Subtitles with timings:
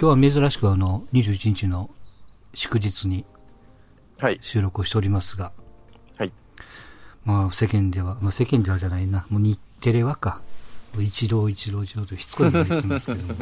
[0.00, 1.90] 今日は珍しくあの、21日の
[2.54, 3.24] 祝日に
[4.20, 4.38] はい。
[4.42, 5.50] 収録をしておりますが、
[6.16, 6.32] はい。
[7.24, 10.40] まあ世間では、まあ世間ではじゃないな、もう日テレはか、
[11.00, 13.34] イチローイチローイチローとしつこいこと言ってますけども、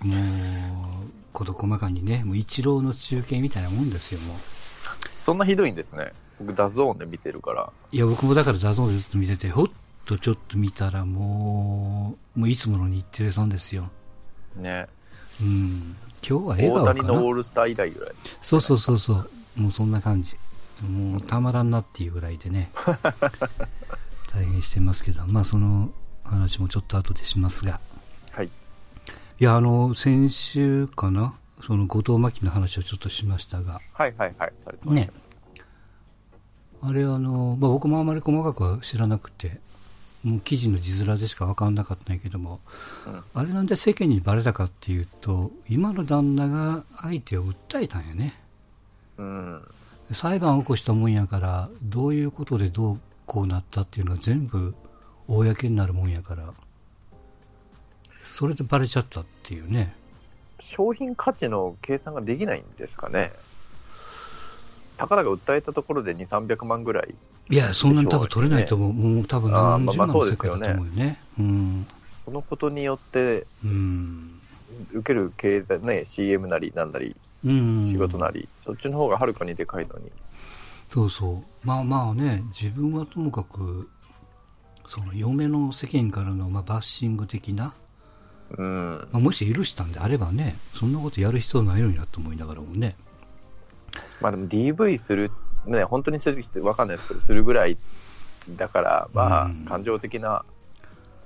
[0.00, 4.38] もう、事細かにね、もうイチローの中継みたいなもんですよ、もう。
[5.18, 6.14] そんなひどいんですね。
[6.38, 7.70] 僕、 DAZN で見てるから。
[7.92, 9.70] いや、僕もだから DAZN でずっと見てて、ほっ
[10.06, 13.90] とちょっと見たらもう、もういつもの日テレさんですよ。
[14.56, 14.86] ね。
[15.40, 15.96] うん。
[16.28, 18.14] 今日は笑大顔かな谷のオールスター以来ぐらい。
[18.40, 19.60] そうそうそうそう。
[19.60, 20.36] もうそんな感じ。
[20.88, 22.70] もうたまらんなっていうぐらいでね。
[24.32, 25.92] 大変してますけど、まあその
[26.24, 27.80] 話もちょっと後でしますが。
[28.32, 28.46] はい。
[28.46, 28.50] い
[29.38, 31.34] や、あの、先週かな？
[31.62, 33.80] その後藤真希の話をちょっとしましたが。
[33.92, 34.52] はいはいはい。
[34.86, 35.10] ね。
[36.80, 39.60] あれあの、まあ僕もあまり細かくは知らなくて、
[40.24, 42.60] もう記事の字面でしか分かんなかったんやけども、
[43.06, 48.38] うんあれなんで世間にバレたかっていうと、今の旦那が相手を訴えたんやね。
[49.18, 49.62] うん。
[50.12, 54.74] 裁判を起こしたもんやから、どういうことでどうこうなったっていうのは全部
[55.26, 56.52] 公になるもんやから、
[58.12, 59.94] それでバレちゃったっていうね。
[60.60, 63.32] 商品価値の計算ができないんですかね。
[64.96, 67.14] たかだか訴えたところで2、300万ぐらい。
[67.50, 68.92] いや、そんなに多分取れないと思う。
[68.92, 71.20] もう多分何十万の世界だと思うよね。
[71.38, 71.86] うん。
[72.12, 74.40] そのことによって、うん。
[74.92, 77.86] 受ける経済、ね、CM なりなんなり、うん。
[77.86, 80.10] 仕事なり、そっちの方がはるかにでかいのに。
[80.88, 81.66] そうそう。
[81.66, 83.88] まあまあね、自分はともかく、
[84.86, 87.74] その嫁の世間からのまあバッシング的な、
[88.56, 89.08] うん。
[89.10, 92.94] まあ、もし許したんであればね、そんなことやる必要ないのになと思いながらもね。
[94.20, 95.30] まあでも DV する、
[95.66, 97.76] ね、本当にする人わかんないですけど、するぐらい
[98.56, 100.44] だから、まあ、うん感情的な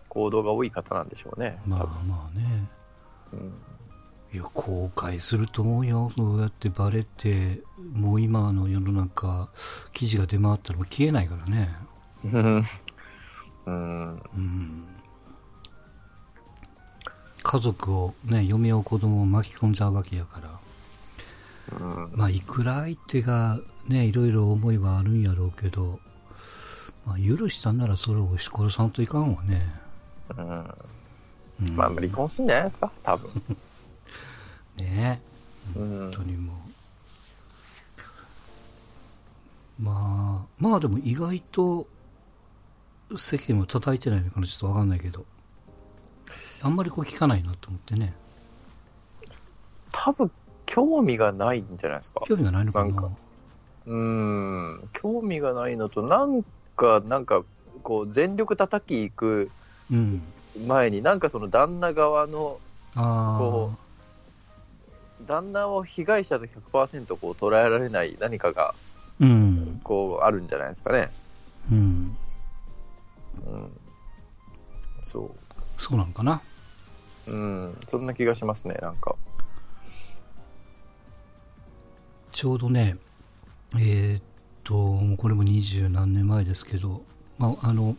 [0.08, 1.58] 行動が多い方なんでしょうね。
[1.66, 2.68] まあまあね。
[3.32, 3.52] うん
[4.32, 6.12] いや、後悔すると思うよ。
[6.14, 7.60] そうやってバレて、
[7.94, 9.48] もう今の世の中、
[9.94, 11.74] 記事が出回ったらもう消えないからね。
[13.64, 14.22] うん。
[14.36, 14.84] うん。
[17.42, 21.78] 家族をね、嫁を子供を巻き込んじゃうわけやから。
[21.78, 22.12] うん。
[22.14, 23.58] まあ、いくら相手が
[23.88, 26.00] ね、いろいろ思いはあるんやろうけど、
[27.04, 29.72] まあ、許したんならそれを押し殺さんといかんわね。
[30.36, 33.30] うんうん、まあ、離婚するんじゃないですか、多分。
[34.78, 35.22] ね
[35.76, 36.56] うん本当にもう。
[39.82, 41.86] まあ、まあでも意外と
[43.14, 45.24] 世間は叩いてないのかなちょっとわかんないけど。
[46.62, 48.14] あんまりこう聞かないなと思ってね。
[49.92, 50.30] 多分、
[50.64, 52.22] 興味がないんじゃないですか。
[52.26, 53.10] 興味がないのかななんか
[53.86, 54.90] うん。
[54.92, 56.42] 興味がないのと、なん
[56.74, 57.44] か、なんか、
[57.82, 59.50] こう、全力叩きいく
[59.90, 60.22] うん。
[60.66, 62.58] 前に、なんかその旦那側の、
[62.94, 63.70] あこ
[65.26, 68.74] 旦那を被害者と100%こう捉えられない何かが、あ。
[69.20, 69.80] うん。
[69.82, 71.08] こう、あるんじゃないですかね。
[71.70, 72.16] うん。
[73.46, 73.70] うん。
[75.02, 75.30] そ
[75.78, 76.40] そうなのかな。
[77.26, 77.30] う。
[77.30, 77.78] うん。
[77.88, 79.14] そんな気がしますね、なんか。
[82.32, 82.96] ちょうどね、
[83.74, 84.22] えーっ
[84.64, 87.02] と、これも二十何年前ですけど、
[87.38, 87.96] まあ、あの、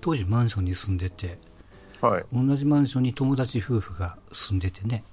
[0.00, 1.38] 当時マンションに住んでて、
[2.00, 2.24] はい。
[2.32, 5.04] 同じマンションに友達夫婦が住んでてね、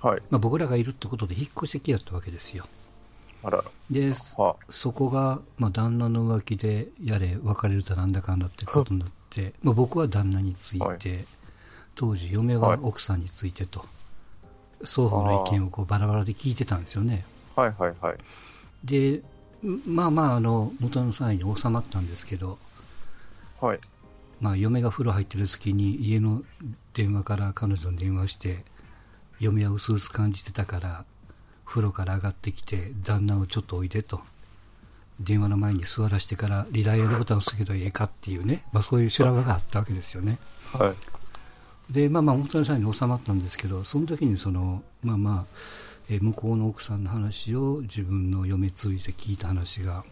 [0.00, 0.22] はい。
[0.30, 2.64] まあ、僕らがいるってことで引っ越してきやったわけですよ。
[3.42, 3.64] あらら。
[3.90, 10.98] で、はそこが、まあ、旦那の浮気でやれ別れるとなんだかんだってことになって、まあ、僕は旦那について、はい
[11.94, 13.84] 当時嫁は奥さんについてと、
[14.80, 17.24] 双方の意見をこうバラバラで聞いてたんですよね。
[17.54, 18.16] はいはいはい。
[18.84, 19.22] で、
[19.86, 22.58] まあまあ、あの、元の際に収まったんですけど、
[23.60, 23.78] はい。
[24.40, 26.42] まあ、嫁が風呂入ってる隙に家の
[26.94, 28.64] 電話から彼女に電話して、
[29.38, 31.04] 嫁は薄々感じてたから、
[31.64, 34.20] 風呂から上がってきて、旦那をちょっとおいでと。
[35.20, 40.38] 電話の前に座らせてからリダイヤルボタンを押すけどええかっていうね、まあそういう修羅場があったわけですよね。
[40.72, 41.92] はい。
[41.92, 45.54] で、まあまあ、元の際に収まったんですけど、その時にその、まあまあ、
[46.12, 50.04] えー向こうの奥さんの話を自分の嫁通じて聞いた話が、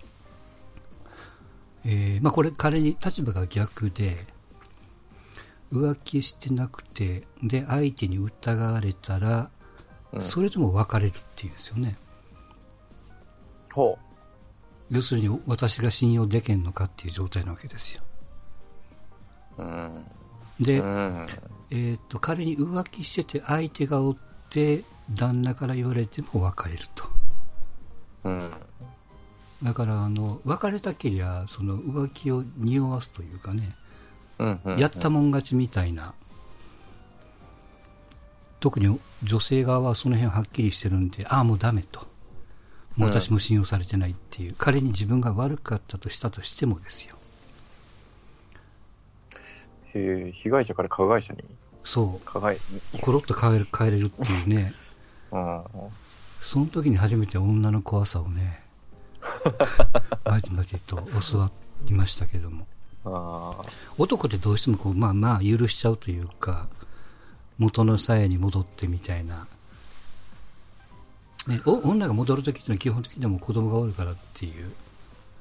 [1.85, 4.17] えーまあこれ彼に立場が逆で、
[5.71, 9.51] 浮気してなくて、で、相手に疑われたら、
[10.13, 11.97] うんそれでも別れるっていうんですよね。
[13.73, 13.97] ほ
[14.91, 18.03] 要するに私が信用できんのかっていう状態なわけですよ。
[19.59, 19.63] う。
[19.63, 20.05] うん。
[20.59, 21.27] で、うん。
[21.71, 24.17] えー、と彼に浮気してて相手がおっ
[24.49, 24.83] て
[25.13, 27.05] 旦那から言われても別れると
[28.25, 28.53] うん。
[29.63, 33.75] だからあの別れたけりゃその浮気を匂わすというかね、
[34.39, 34.61] うん。
[34.65, 36.15] うんやったもん勝ちみたいな
[38.61, 42.01] 特に女性側はその辺はっきりしてるんで、ああ、もうダメと。
[42.95, 47.17] もう私も信用されてないっていう、仮に自分が悪かったとしたとしてもですよ。
[49.95, 51.43] へえ、被害者から加害者に？
[51.85, 52.59] そ加害、う、
[53.01, 54.75] コロッと変える変えれるっていうね、うん。
[56.43, 58.63] その時に初めて女の怖さをね、
[60.25, 60.97] まじまじと
[61.33, 61.51] 教わ
[61.85, 62.67] りましたけども。
[63.99, 66.69] 男ってどうしてもこう、まあまあ許しちゃうというか、
[67.59, 69.47] 元の鞘に戻ってみたいな。
[71.47, 74.71] ね、女が戻るときっていうのは基本的にも子供がおるからっていう。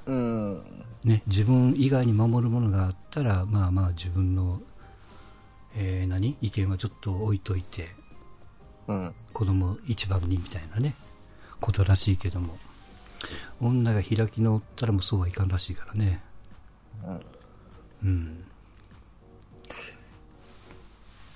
[0.06, 0.86] うん。
[1.04, 4.62] ね、自分以外に守るものがあったら、まあまあ自分の、
[5.76, 7.90] えー何意見はちょっと置いといて、
[8.88, 9.14] うん。
[9.40, 10.94] 子供一番にみたいなね、
[11.62, 12.58] ことらしいけども。
[13.62, 16.22] 女が開き直ったらもうそうはいかんらしいからね。
[17.08, 17.22] うん
[18.04, 18.44] うん。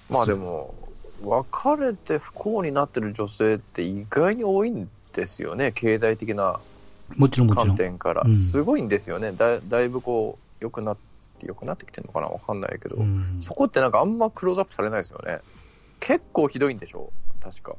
[0.10, 0.76] まあでも、
[1.24, 6.60] 別れて不幸になってる女性って意外に多いんですよね、経済的な
[7.16, 7.78] もちろんもちろ観ん。
[7.78, 8.38] 点からうん。
[8.38, 9.32] すごいんですよね。
[9.32, 10.98] だだいぶこう、良くなっ
[11.40, 15.40] て、良くなってきてるのかなわかんないけど、うんそこってなんかあんまクローズアップされないですよね。
[16.02, 17.78] 結構ひどいんでしょ確か。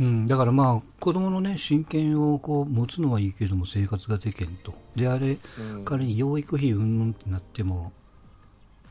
[0.00, 4.74] うん、だからまあ、子供のね、親権をこう持つのはいいけども、生活ができんと。
[4.96, 7.92] で、あれ、うん仮に養育費うんぬんってなっても、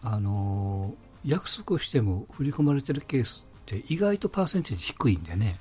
[0.03, 5.57] あのー約束しても振り込まれてるケースって意外とパーセンテージ低いんでね。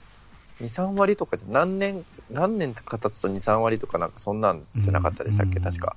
[0.60, 5.96] 2、3割とかじゃ、何年、何年か経つと2、3割とかなんかそんなんじゃなかったでしたっけ、うん確か。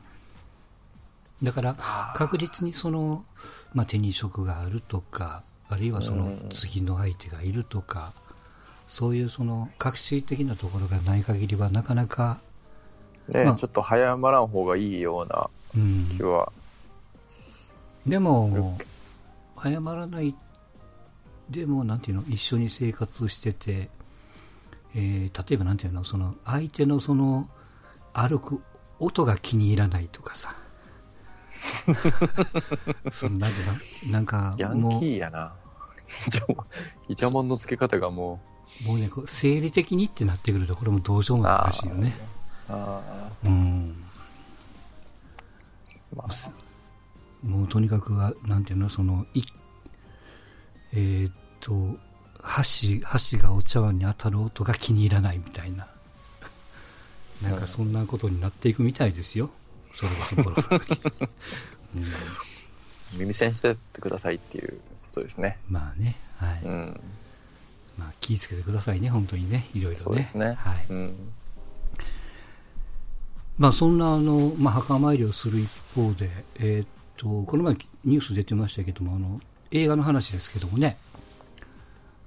[1.42, 1.76] だから、
[2.16, 3.26] 確実にその、
[3.74, 8.14] まあ、手に職があるとか、あるいはそのうん次の相手がいるとか、
[8.88, 12.40] そういうその、革新的なところがない限りはなかなか、
[13.30, 16.52] ね、まあちょっと早まらん方がいいようなうん、気は。
[18.06, 18.78] でするも、
[19.62, 20.36] 謝らない
[21.50, 23.90] でもなんていうの一緒に生活してて、
[24.96, 27.50] えー例えばなんていうのその相手のその
[28.14, 28.62] 歩く
[29.00, 30.56] 音が気に入らないとかさ。
[33.10, 35.54] そのなんていうのなんかヤンもキーやな。
[37.08, 38.53] イチャモンの付け方がもう
[38.86, 42.16] もうねこう生理的にってなってくるとこれもどうしようもないらしいよね。
[42.70, 43.02] う、あ
[43.46, 46.16] うんー。
[46.16, 49.42] まあ、もうとにかくはなんていうのそのい
[50.92, 51.98] えーっと
[52.42, 55.88] 箸箸がお茶碗に当たる音が気に入らないみたいな。
[57.42, 59.50] なんかそんなことになっていくみたいですよ。
[59.94, 61.02] それこそコロナの時、
[61.96, 62.00] う
[63.18, 65.60] ん、耳栓してってくださいっていうことですね。
[65.68, 67.00] まあねはい、うん。
[67.98, 70.04] まあ、気をつけてくださいね本当にねいろいろね。
[70.06, 70.54] そうですね。
[70.54, 70.86] はい。
[70.90, 71.16] うん。
[73.60, 76.30] まあ、そんなあの、まあ、墓参りをする一方で、
[76.60, 77.76] えーっとこの前
[78.06, 79.40] ニュース出てましたけどもあの
[79.72, 80.98] 映画の話ですけどもね、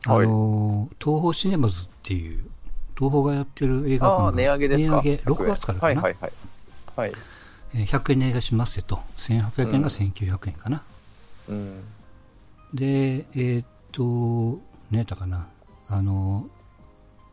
[0.07, 0.27] あはい。
[0.27, 2.39] の東宝シネマズっていう
[2.97, 5.03] 東宝がやってる映画ああ、館が値上げですか？
[5.03, 6.33] 値上げ6月からかな、はいはいはい。
[6.97, 7.12] はい。
[7.75, 8.97] えー100円値上げしますよと。
[9.19, 10.83] 1800円が1900円かな、
[11.49, 11.85] うん。
[12.73, 14.61] でえーっと
[14.93, 15.49] 何やったかな？
[15.88, 16.49] あの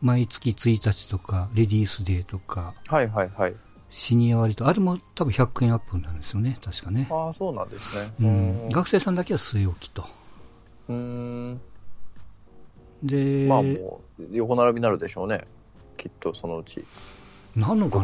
[0.02, 3.56] 毎月1日とかレディースデーとかはいはいはい。
[3.90, 8.14] シニア割とあれも多分100円アップになるんですよね確かねああ、そうなんですね。
[8.22, 10.04] うん、う学生さんだけは据え置きと。
[10.90, 11.62] ーん。
[13.04, 15.46] で、まあもう、横並びになるでしょうね。
[15.98, 16.84] きっとそのうち。
[17.56, 18.04] なんのか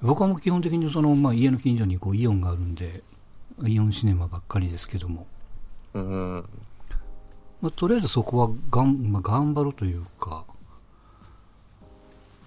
[0.00, 3.02] 僕はもう基本的にその、まあ、家の近所にこうイオンがあるんで、
[3.64, 5.26] イオンシネマばっかりですけども、
[5.94, 6.44] うん。
[7.60, 10.44] まあ、とりあえずそこはがん、まあ、頑張るというか、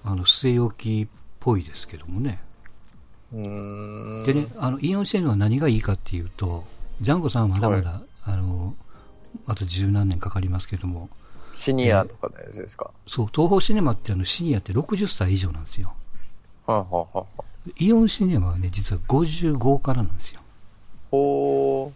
[0.04, 1.08] あの、据え置きっ
[1.40, 2.42] ぽいですけどもね。
[3.32, 3.38] で
[4.34, 6.64] ね、あの、イオンシネマは何がいいかっていうと、
[7.02, 8.76] ジャンゴさんはまだまだ、あの、
[9.48, 11.10] あと十何年かかりますけども、
[11.56, 12.92] シニアとかのやつですか？
[13.08, 15.94] そう、東宝シネマってあの、シニアって60歳以上なんですよ。
[16.66, 17.26] はあ、はあは
[17.78, 20.42] イオンシネマはね、実は55からなんですよ。
[21.12, 21.92] ほ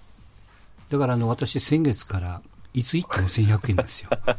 [0.89, 2.41] だからあの、私先月から、
[2.75, 4.09] いつ行っても1100円ですよ。
[4.11, 4.35] ー。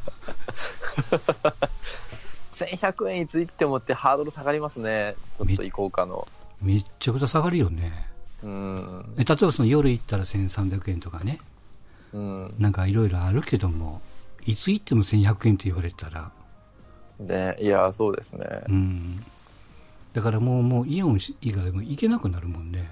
[2.51, 5.15] 1100円いつ行ってもってハードル下がりますね。
[5.39, 6.29] ちょっと行こうかの。
[6.61, 8.07] めっちゃくちゃ下がるよね。
[8.43, 9.15] うん。
[9.17, 11.39] え例えばその夜行ったら1300円とかね、
[12.13, 12.55] うん。
[12.59, 14.03] なんかいろいろあるけども、
[14.45, 16.31] いつ行っても1100円って言われたら、
[17.19, 18.47] ね、いや、そうですね。
[18.69, 19.19] うん。
[20.13, 22.91] だからもう、もうイオン以外も行けなくなるもんね。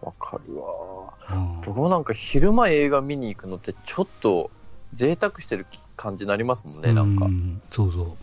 [0.00, 1.12] わかるわ。
[1.30, 4.50] うん僕もなんか昼間映画見に行くのってちょっと
[4.94, 5.66] 贅沢してる
[5.96, 7.30] 感じになりますもんね、なんかう。
[7.70, 8.16] そうそ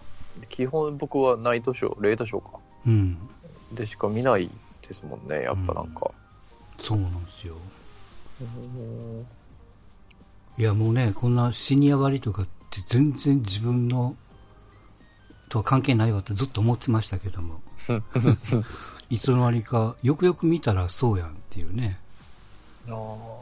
[0.49, 2.59] 基本僕はナイトショー、レートショーか。
[2.85, 2.89] う。
[2.89, 3.17] うん。
[3.73, 4.49] でしか見ない
[4.87, 6.11] ですもんね、やっぱなんか。
[6.79, 7.55] そうなんですよ。
[10.57, 14.15] いやもうね、こんなシニア割とかっって全然自分の
[15.49, 17.61] とは関係ないわってずっと思ってましたけども
[19.09, 21.99] いつの間にかよくよく見たらそうやんっていうね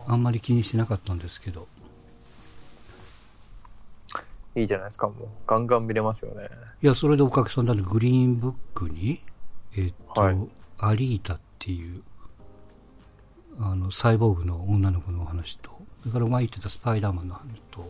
[0.08, 1.68] あんまり気にしてなかったんですけど
[4.56, 5.28] いいじゃないですか、もう。
[5.48, 6.50] ガンガン見れますよね。
[6.82, 9.22] いやそれでおかげさんでグリーンブックに
[9.76, 10.38] えっと、はい
[10.78, 12.04] アリータっていう
[13.60, 15.72] あのサイボーグの女の子のお話と
[16.02, 17.90] それから前言ってたスパイダーマンの話と、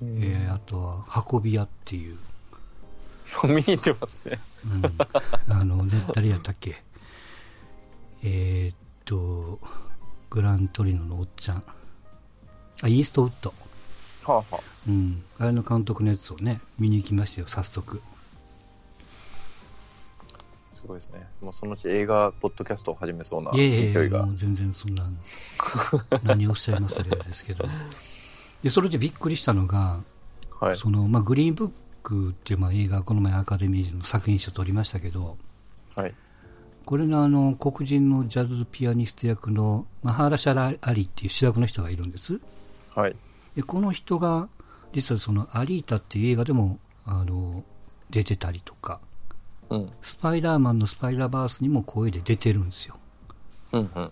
[0.00, 2.16] えーあとは運び屋っていう
[3.44, 4.38] 見に行ってますね。
[5.48, 6.82] うん、あのね、 誰やったっけ？
[8.22, 9.60] えーっと、
[10.30, 11.64] グラントリノのおっちゃん。
[12.82, 13.52] あ、イーストウッド。
[14.32, 14.58] はあはあ。
[14.86, 15.22] うん。
[15.38, 18.02] あれの監督のやつをね、見に行きましたよ、早速。
[20.74, 21.26] すごいですね。
[21.40, 24.32] もうそのうち映画、ポッドキャストを始めそうないやいやいや、勢いがも。
[24.32, 25.04] う全然そんな、
[26.22, 27.64] 何をおっしゃいますあれですけど。
[28.62, 30.00] で、それでびっくりしたのが、
[30.60, 30.76] はい。
[30.76, 35.38] その、まあ、グリーンブックっていう、まあ、映画、この前アカデミーの作品賞取りましたけど、
[35.94, 36.14] はい。
[36.84, 42.40] これのあの、黒人のジャズピアニスト役の、マハーラシャラ・アリっていう主役の人がいるんです。
[42.94, 43.16] はい。
[43.56, 44.48] でこの人が
[44.92, 47.64] 実はその「アリータ」っていう映画でもあの
[48.10, 49.00] 出てたりとか
[49.70, 49.92] うん。
[50.02, 52.96] スパイダーマンのスパイダーバースにも声で出てるんですよ
[53.72, 53.88] うんうん。
[53.94, 54.10] だか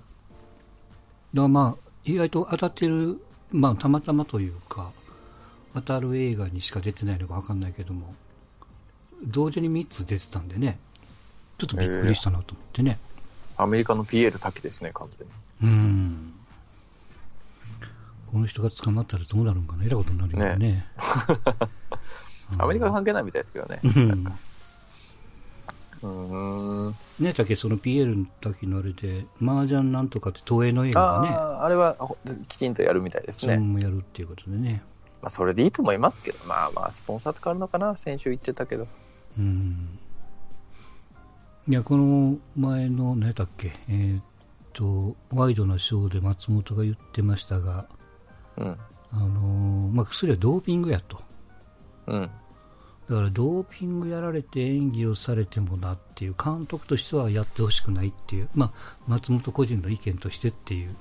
[1.35, 4.91] らまあ意外と当たってるまあたまたまというか
[5.75, 8.15] 当たる映画にしか出てないのか分かんないけども
[9.23, 10.79] 同時に3つ出てたんでね
[11.59, 12.99] ちょっとびっくりしたなと思ってね、
[13.57, 15.33] アメリカのピエール滝ですね、完全に。
[15.63, 16.26] うん
[18.31, 20.87] この人が捕まったらどうなるんかなえらいことになるよね
[22.59, 23.81] アメリカ関係ないみたいですけどね。
[26.03, 26.95] うん。
[27.19, 32.17] ねだけそのピエールの時のあれで麻雀なんとかって東映の映画がねああ、あれはほ
[32.49, 33.65] きちんとやるみたいですそれね。
[33.65, 34.83] もやるっていうことでね
[35.23, 38.87] まあ、それでいいと思いますけど、まあまあ、スポンサーとかあるのかな、先週言ってたけど。
[39.39, 39.99] うん
[41.69, 44.23] いやこの前の何だっけえーっ
[44.73, 47.89] とワイドなショーで松本が言ってましたが
[48.59, 48.79] うん。
[49.13, 51.21] あのーまあ、薬はドーピングやと。
[52.07, 52.31] うん。
[53.09, 58.73] だからドーピングやられて演技をされてもなっていう監督としてはやってほしくないっていう、まあ、
[59.07, 60.97] 松本個人の意見としてっていう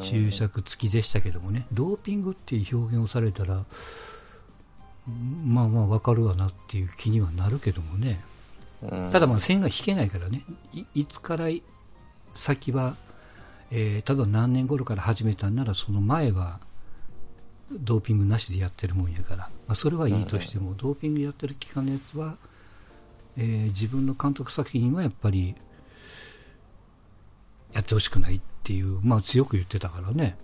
[0.00, 3.64] 注釈付きでしたけどもね、ドーピングっていう表現をされたら、
[5.06, 8.20] うんまあまあわかるわなっていう気にはなるけどもね、
[8.82, 9.10] うん。
[9.10, 10.42] ただまあ線が引けないからね、
[10.72, 11.48] いいつから
[12.34, 12.96] 先は、
[13.70, 16.60] えー、例えば何年頃から始めたんなら、その前は
[17.72, 22.36] ドーピングなしでやってるもんやから、まあ、それはいいとしても、ドーピングやってる期間のやつは、
[23.36, 25.56] えー自分の監督作品はやっぱり
[27.72, 30.36] やってほしくないっていう、まあ強く言ってたからね。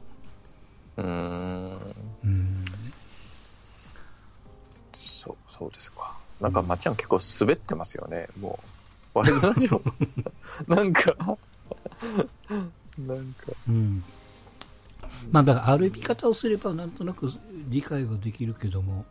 [0.96, 1.72] うーん。
[2.24, 2.64] うん
[4.92, 6.16] そう、そうですか。
[6.40, 8.58] なんか、まっちゃん結構滑ってますよね、も
[9.14, 9.18] う。
[9.18, 9.82] ワイドラジオ。
[10.66, 11.14] なんか、
[13.06, 14.02] なんか、うん。
[15.30, 17.30] まあ、だからある見方をすればなんとなく
[17.68, 19.04] 理解はできるけども、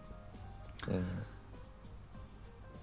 [0.87, 0.95] うん。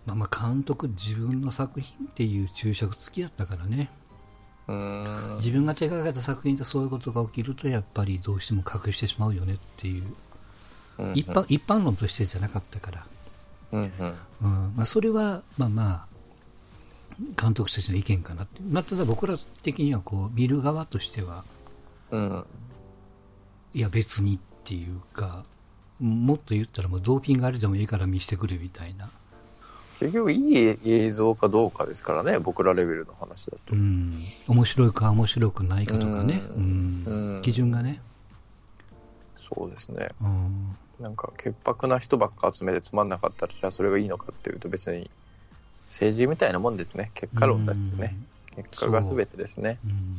[0.07, 3.91] まあ、まあ監督自分の作品っていう注釈付きだったからね。
[5.37, 10.05] 自分が手がけた作品とそういうことが起きるとやっぱりどうしても隠してしまうよねっていう。
[10.99, 11.13] うん。
[11.15, 13.07] 一般一般論としてじゃなかったから、
[13.73, 13.91] うんうん。
[14.43, 14.77] うん。
[14.77, 16.06] まあ、それはまあまあ
[17.41, 21.45] 監督たちの意見かなって、まあ、ただ僕ら的にはこう見る側としては
[22.11, 22.45] うん。
[23.75, 25.45] いや別にっていうか
[26.01, 29.09] もっと言ったらもうドーピングあれでもいいから見せてくれみたいな、
[29.99, 33.75] 結局、いい映像かどうかですからね、僕らレベルの話だと。
[33.75, 37.35] うん、面白いか面白くないかとかね、ううん。
[37.37, 37.43] うん。
[37.43, 38.01] 基準がね、
[39.37, 40.11] そうですね。
[40.21, 40.77] うん。
[41.01, 45.11] なんか、潔白な人ばっか集めてつまんなかったら、じゃあそれがいいのかっていうと別に、
[45.91, 47.11] 政治みたいなもんですね。
[47.15, 48.17] 結果論ですね。
[48.55, 49.79] 結果が全てですね。
[49.85, 50.17] うん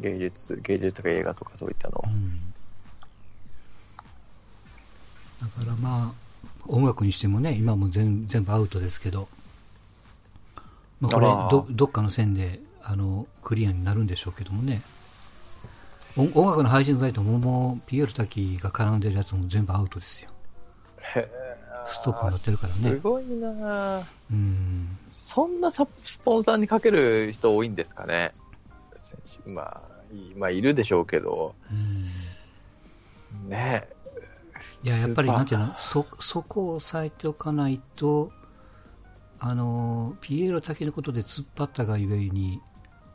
[0.00, 2.08] 芸術、芸術とか映画とかそういったのう。
[2.08, 2.40] ん
[5.40, 6.30] だからまあ
[6.68, 9.26] 音楽にしてもね今も全全部アウトですけど、
[11.00, 14.82] まあ、これどどっかの線であのクリアになるんでしょうけどもね
[16.16, 20.28] 音音楽の配信サイトももうピエール滝が絡んでるやつも全部アウトですよ
[21.14, 21.26] へ
[21.92, 22.90] ストップになってるからね。
[22.90, 23.48] すごいな。
[23.48, 28.32] ぁうんそんなサスポンサーにかける人多いんですかね。
[28.94, 29.82] 選手まあ、
[30.12, 31.54] いまあ、いるでしょうけど、
[33.44, 33.50] うん。
[33.50, 33.88] ね。
[33.88, 34.00] え。
[34.86, 35.74] いややっぱりなんていうの？
[35.78, 38.30] そそこを押さえておかないと
[39.38, 42.60] あのピエール滝のことで突っ張ったがゆえに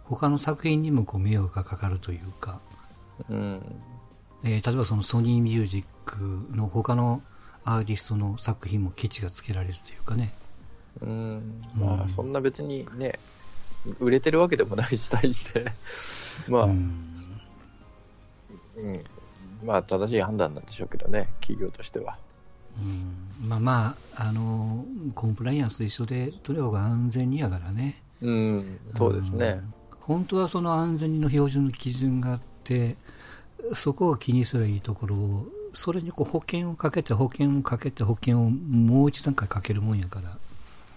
[0.05, 2.59] 他の作品にもこう迷惑がかかるというか、
[3.29, 3.61] うん。
[4.43, 7.21] えー例えばそのソニーミュージックの他の
[7.65, 10.31] アーティストの作品もケチがつけられるというかね。
[11.01, 11.61] うん。
[11.75, 13.19] まあ、そんな別にね、
[13.99, 15.65] 売れてるわけでもないし、対して。
[16.47, 16.75] まあ、ううん。
[16.75, 17.15] ん
[19.63, 22.17] まあ、正しい判断なんでしょうけどね、企業としては。
[22.77, 28.01] うんまあまあ、あの、コンプライアンスと一緒で、とにかく安全にやからね。
[28.21, 29.51] うん、そうですね。
[29.51, 32.97] ん本当はその安全の標準の基準があって、
[33.73, 40.37] そこを気にすればいいところを、それにこう保険をかけて、保険をかけて、保険をもう一段階かけるもんやから、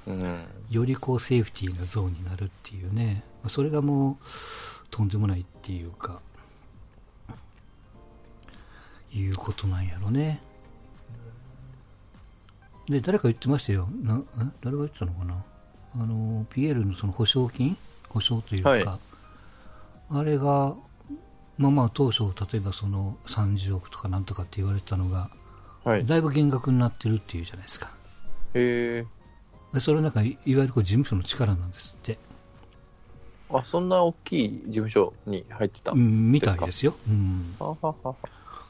[0.06, 0.44] うん。
[0.70, 4.16] よりこうセーフティーなゾーンになるっていうね、それがもう
[4.90, 6.22] とんでもないっていうか、
[9.12, 10.40] いうことなんやろね。
[12.88, 13.88] で、誰か言ってましたよ。
[14.02, 14.44] なえ？
[14.62, 15.44] 誰が言ってたのかな？
[15.94, 17.76] あの、ピエールのその保証金？
[18.08, 18.84] 保証というか、はい
[20.10, 20.74] あれが、
[21.58, 25.30] まあまあ当初、例えばその30億とかなんとかって言われてたのが、
[25.84, 26.06] はい。
[26.06, 27.90] だいぶ減額になってるっていうじゃないですか。
[28.54, 29.06] へえ。
[29.74, 32.18] でそれはなんかい、いわゆるこう事務所の力なんですって。
[33.50, 35.92] あ、そんな大きい事務所に入ってた。
[35.92, 36.94] うん、みたいですよ。
[37.08, 37.54] うん。
[37.58, 38.16] はははは。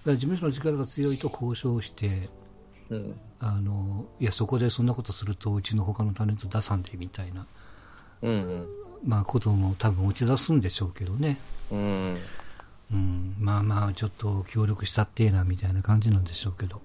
[0.06, 2.28] ら事務所の力が強いと交渉して、
[2.90, 3.20] うん。
[3.40, 7.46] あの、いや、そこでそんなことすると、うちの他のタレント出さんで、みたいな、
[8.22, 8.68] うん
[9.04, 11.38] まあ、ことも多分打ち出すんでしょうけどね。
[11.70, 12.16] うん。
[12.92, 12.98] うん。
[12.98, 13.36] うん。
[13.38, 16.80] まあまあ、ちょっと協力したってえな、みたいな感じなんでしょうけど。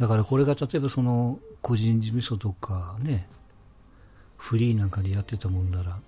[0.00, 3.26] だからこれが例えばその、個人事務所とかね、
[4.36, 5.98] フリーなんかでやってたもんなら、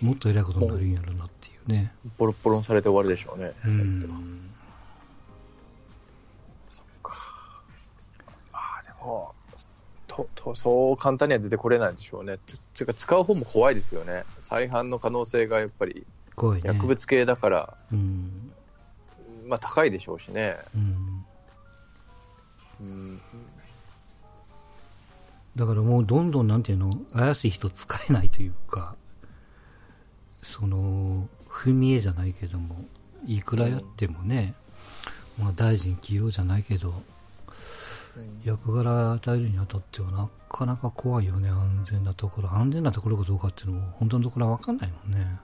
[0.00, 1.92] もっと偉いことになるんやろなっていうね。
[2.18, 3.52] ボロッボロにされて終わるでしょうね。
[3.64, 4.40] うん。
[6.68, 7.14] そっか。
[8.52, 9.34] ああ、でも、
[10.06, 12.38] と、と、そう簡単には出てこれないでしょうね。
[12.46, 14.24] つ、つうか、使う方も怖いですよね。
[14.42, 16.06] 再犯の可能性がやっぱり、
[16.42, 16.68] 怖いね。
[16.68, 18.50] 薬物系だから、うん。
[19.46, 20.56] まあ高いでしょうしね。
[20.74, 21.24] うん。
[22.80, 23.20] うん。
[25.54, 28.96] だからもうどんどんなんていうの、怪しい人使えないというか、
[30.42, 32.84] その、踏み絵じゃないけども、
[33.24, 34.54] いくらやってもね、
[35.40, 36.92] まあ大臣起用じゃないけど、
[38.44, 42.50] 役柄与えるにあたってはなかなか怖いよね、安全なところ。
[42.52, 45.38] 安全なところかどうかっていうのも、本当のところは分かんないもんね。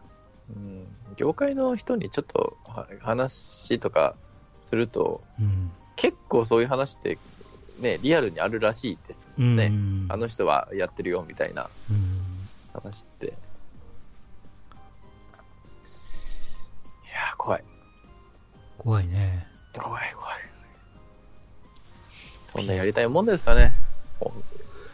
[0.55, 0.87] うん。
[1.17, 4.15] 業界の人にちょっとは話とか
[4.63, 5.71] すると、うん。
[5.97, 7.19] 結構そういう話って、
[7.81, 9.29] ね、リアルにあるらしいです。
[9.37, 9.67] ね。
[9.67, 10.07] うん。
[10.09, 13.27] あの人はやってるよみたいなうん話って。
[13.27, 17.65] いやー、怖い。
[18.79, 19.47] 怖いね。
[19.75, 20.35] 怖い、怖い。
[22.47, 23.73] そんなやりたいもんですかね。
[24.21, 24.33] お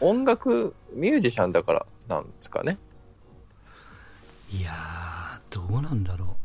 [0.09, 2.77] 音楽、ミュージシャンだからなんですかね。
[4.51, 6.35] いやー、どうなんだろ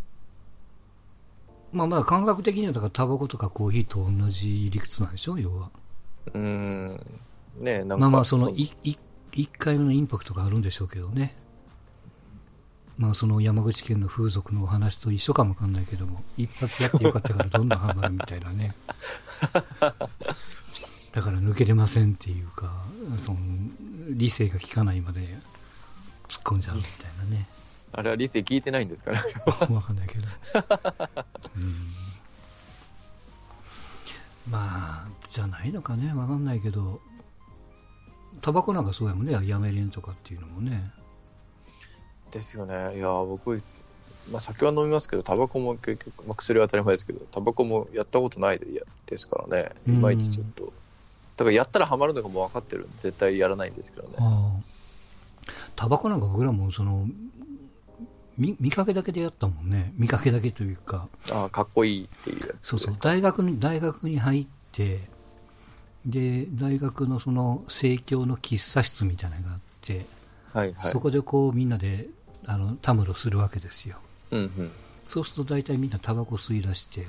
[1.72, 1.76] う。
[1.76, 5.70] まあまあ感覚的にはだからタバコとかコーヒーと同じ理屈なんでしょ要は。
[6.32, 7.06] うーん。
[7.58, 7.96] ねえなんか。
[7.98, 8.96] まあまあそのいい
[9.32, 11.34] 一回目のインパクトがあるんでしょうけどね。
[12.98, 18.74] まあその山口県の風俗のお話と一緒かもわかんないけども、一発やってよかったからどんどんハマるみたいなね。
[21.12, 22.84] だから抜けれませんっていうか、
[23.18, 23.38] その
[24.10, 25.38] 理性が効かないまで
[26.28, 27.48] 突っ込んじゃうみたいなね。
[27.92, 29.20] あれは理性聞いてないんですかね。
[29.74, 30.28] わかんないけど。
[31.56, 31.94] うん、
[34.50, 34.58] ま
[35.04, 37.00] あ、じゃないのかね、わかんないけど、
[38.40, 40.92] タバコなんかそうやもんね、やめれんとかっていうのもね。
[42.30, 42.96] ですよね。
[42.96, 43.60] いや、僕、
[44.30, 49.72] まあ酒は飲みますけど、タバコも結局、まあ薬は当たり前ですけど、タバコもやったことないでやですからね。
[49.86, 50.72] いまいちちょっと。
[51.36, 54.16] だからやったらハマるのがもう分かってるんで、絶対やらないんですけどね。
[55.74, 57.06] タバコなんか僕らもその、
[58.40, 59.92] 見見かけだけでやったもんね。
[59.96, 64.98] 見かけだけというか、ああ、かっこいいっていうそうそう、大学に、大学に入って、
[66.06, 70.06] で、大学のその、生協の喫茶室みたいなのがあって、
[70.54, 70.90] はいはい。
[70.90, 72.08] そこでこうみんなで、
[72.46, 73.98] あの、たむろするわけですよ。
[74.30, 74.70] うん
[75.04, 77.04] そうすると大体みんなタバコ吸い出して、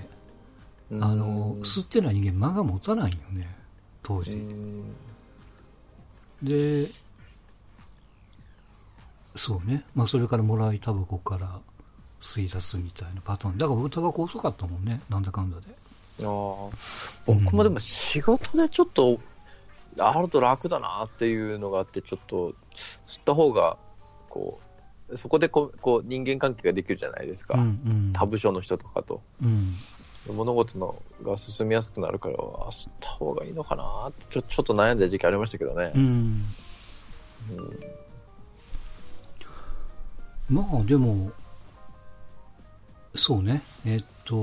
[0.89, 1.03] うん。
[1.03, 3.47] あの、吸ってない人間間が持たないよね、
[4.03, 4.35] 当う時。
[4.35, 4.83] ん
[6.43, 6.87] で、
[9.35, 9.83] そうね。
[9.95, 11.59] まあそれからもらいタバコから
[12.21, 13.57] 吸い出すみたいなパターン。
[13.57, 15.67] だから僕タバコ遅かったもんね、なんだかんだで。
[16.23, 16.69] ああ
[17.25, 19.19] 僕もでも仕事でちょっと
[19.97, 23.77] あると楽だなっていうのがあってちょっと吸った方が
[24.29, 24.59] こ
[25.09, 27.63] うそこでこうこう人間関係ができるじゃないですか、うんう
[28.09, 28.13] ん。
[28.13, 29.73] 他部署の人とかとうん。
[30.35, 36.01] 物事のが進みやすくなるからあ吸った方がいいのかなってちょちょっと悩んだ時期ありましたけどねう、ん。
[36.01, 36.43] うん
[40.51, 41.31] まあでも、
[43.15, 43.61] そうね。
[43.85, 44.35] えっと、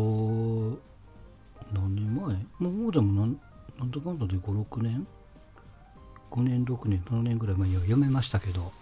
[1.73, 2.71] 何年前？
[2.71, 3.40] もうでもなん
[3.79, 5.07] なんだかんだで5、6年
[6.31, 8.73] ?5 年、6年、7年ぐらい前には読めましたけど、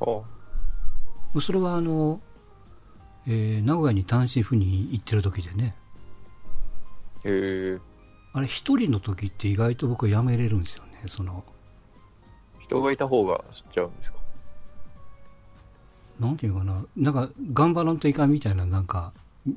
[0.00, 2.20] あそれはあの、
[3.26, 5.74] えー名古屋に単身赴任行ってる時でね、
[7.24, 7.78] へえ。
[8.34, 11.02] あれ一人の時って意外と僕はやめれるんですよね。
[11.06, 11.44] その、
[12.60, 14.17] 人がいた方が知っちゃうんですか？
[16.20, 19.12] なんていうかな、なんか頑張らんといかんみたいななんか、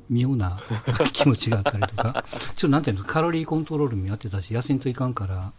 [0.08, 0.60] 妙な
[1.12, 5.52] 気持ちがあったりとか、ちょっとなんていうの、カロリーコントロールもやってたし、痩せんといかんから、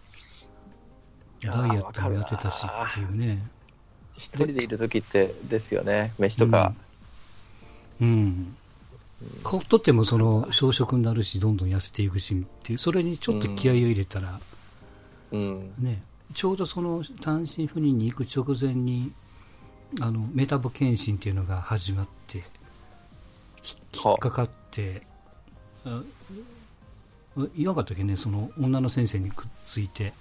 [1.52, 3.46] ダイエットもやってたしっていうね。
[4.18, 6.14] 一人でいる時ってですよね。
[6.20, 6.74] 飯とか。
[8.00, 8.56] うん。
[9.44, 14.40] ほっとってもその小食になるし、どんどん痩せていくしっていう、それにちょっと気合を入れたら、
[15.32, 15.74] うん。
[15.80, 16.02] ね、
[16.34, 19.12] ちょうどその単身赴任に行く直前に、
[20.02, 22.44] あの、メタボ検診っていうのが始まって、
[23.62, 25.02] ひ引っかかって、
[25.86, 26.02] あ
[27.56, 30.14] 言わなかったっけね、その女の先生にくっついて、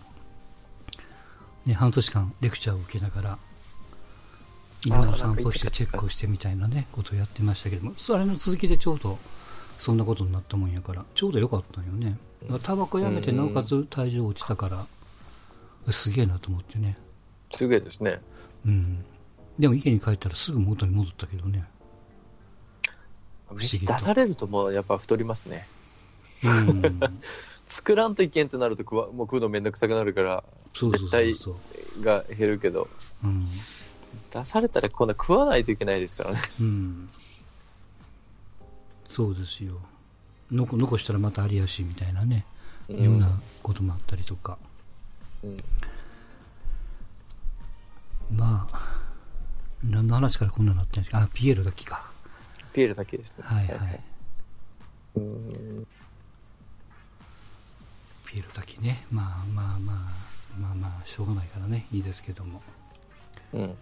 [1.67, 3.39] ね、半年間レクチャーを受けながら、
[4.85, 9.19] 犬の散歩してチェックをしてみたいなね、ことをやってましたけども、それの続きでちょうど
[9.79, 12.17] そんなことになったもんやから、ちょうどよかったんよね。
[12.63, 16.97] タバコやめて、うんなおかつ体重落ちたから、すげえなと思ってね。
[17.55, 18.21] すげえですね。
[18.67, 19.05] うん。
[19.63, 21.65] でも家に帰ったらすぐ元に戻ったけどね。
[23.47, 25.69] 不思議と出されるともうやっぱ太りますね。
[26.43, 27.01] うん。
[27.69, 30.43] 作らんといけんとなると食わもう食うのめんどくさくなるから、
[30.75, 31.51] そうそうそうそ
[32.01, 32.03] う。
[32.03, 32.89] が減るけど、
[33.23, 33.47] うん。
[34.35, 36.41] 出されたら今度は食わないといけないですからね。
[36.61, 37.09] うん。
[39.05, 39.79] そうですよ。
[40.51, 42.45] 残残したらまたありやしみたいなね、
[42.89, 43.29] うんような
[43.63, 44.59] こともあったりとか。
[45.45, 45.63] うん
[48.37, 49.02] まあ、
[49.85, 51.19] 何の話からこんなになってるんですか？
[51.19, 52.11] あ、ピエールだけか。
[52.73, 53.45] ピエールだけですね。
[53.45, 54.01] はいはい。
[55.17, 55.87] うん
[58.27, 59.05] ピエールだけね。
[59.11, 59.97] まあまあまあ、
[60.61, 62.63] まあまあ、しょうがないからね、いいですけども。
[63.53, 63.75] うん。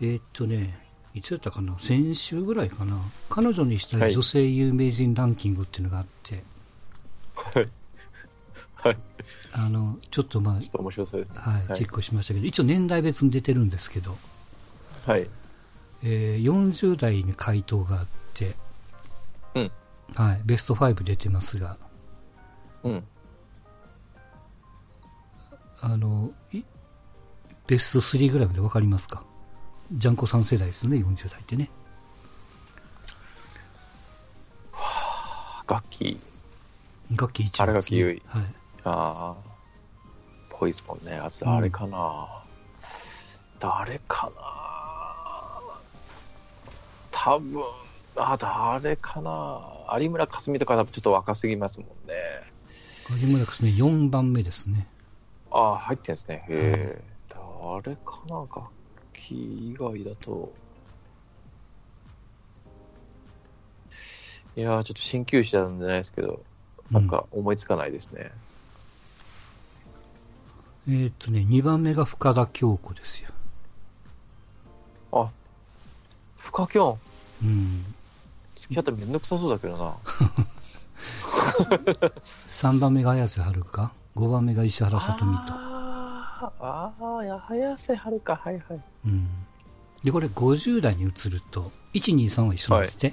[0.00, 0.78] えーっとね、
[1.14, 2.96] いつだったかな、先週ぐらいかな、
[3.28, 6.44] 彼女にしたはいい女性有名人ランキングっていうのがあって、はい。
[8.86, 8.98] はい。
[9.52, 11.40] あのちょっとまちょっと面白そうですね。
[11.44, 14.16] あ、はい、はいチェックしましたけど、一応年代別に出てるんですけど、
[15.06, 15.28] はい。
[16.04, 18.54] えー40代に回答があって、
[19.54, 19.72] うん。
[20.14, 21.76] はい、ベスト5出てますが、
[22.84, 23.04] うん。
[25.80, 26.62] あのい
[27.66, 29.24] ベスト3ぐらいまで分かりますか？
[29.92, 31.68] ジャンコさん世代ですね、40代ってね。
[35.68, 36.18] 楽器。
[37.10, 37.98] 楽器一番です、ね。
[37.98, 38.54] 新垣結はい。
[38.86, 39.56] ああ。
[40.48, 41.16] ポイズンね。
[41.16, 42.28] あと誰かな、
[43.58, 44.42] 誰かな
[47.10, 47.62] 多分、
[48.16, 48.36] あ、
[48.80, 52.14] 誰かな有村架純とか多分ちょっと若すぎますもんね。
[53.20, 54.86] 有村架純4番目ですね。
[55.50, 56.44] ああ、入ってんですね。
[56.48, 57.04] へえ。
[57.28, 58.62] 誰かな楽
[59.12, 60.52] 器以外だと。
[64.56, 66.42] いやー、ちょっと鍼灸師なんじゃないですけど、
[66.90, 68.30] なんか思いつかないですね。
[70.88, 73.30] えーっとね、2番目が深田恭子ですよ。
[75.12, 75.30] あ、
[76.36, 76.98] フカキョン。
[77.44, 77.84] うん。
[78.54, 79.94] 付き合ったらめんどくさそうだけどな。
[82.48, 85.42] 3番目が綾瀬はるか、5番目が石原さとみと。
[85.48, 88.36] あーあー、や早瀬はるか。
[88.36, 88.80] はいはい。
[89.06, 89.28] うん。
[90.04, 93.12] で、これ50代に移ると、1、2、3は一緒なんですって。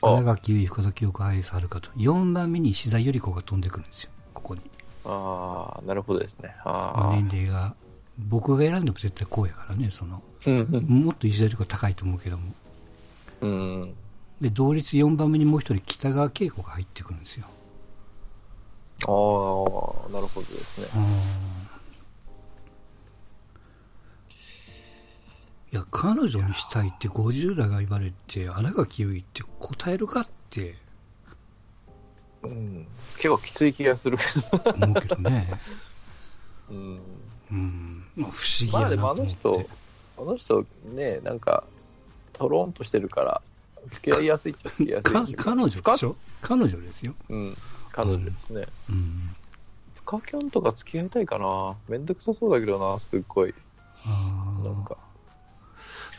[0.00, 1.90] あ新垣結衣、深田恭子、綾瀬はるかと。
[1.90, 4.10] 4番目に石田ゆり子が飛んでくるんですよ。
[4.32, 4.62] ここに。
[5.08, 6.54] ああ、なるほどですね。
[6.64, 7.16] ああ。
[7.16, 7.74] 年齢が。
[8.18, 12.52] 僕が選んでも絶対こうやからね、その、うんもっと石田ゆり子は高いと思うけども。
[13.40, 13.50] うん。
[13.50, 13.94] うん。
[14.40, 17.46] で、同率4番目にもう一人北川景子が入ってくるんですよ。
[19.06, 21.02] ああ、なるほどですね。
[25.70, 30.76] いや、彼女にしたいって50代が言われて、新垣結衣って答えるかって
[32.42, 32.86] うん。
[33.16, 34.24] 結構きつい気がするけ
[34.70, 35.50] 思うけどね。
[36.68, 36.74] ど。
[36.74, 37.00] うん。
[37.50, 38.04] うん。
[38.16, 39.66] まあ、不思議まあでやなもあの人
[40.18, 41.64] あの人ね、なんか、
[42.32, 43.42] とろんとしてるから、
[43.88, 46.16] 付き合いやすいっちゃ付き合いやすい彼女でしょ？
[46.42, 47.14] 彼女ですよ。
[47.28, 47.56] うん。
[47.92, 48.66] 彼女ですね。
[48.90, 49.30] うん。
[49.94, 51.76] フカキョンとか付き合いたいかな。
[51.88, 53.54] めんどくさそうだけどな、すっごい。
[54.04, 54.96] あーなんか。